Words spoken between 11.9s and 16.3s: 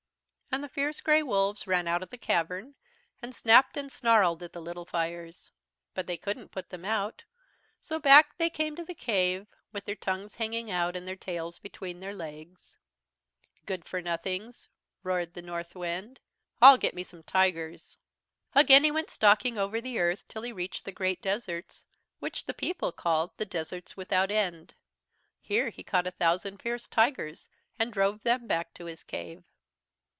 their legs. "'Good for nothings,' roared Northwind,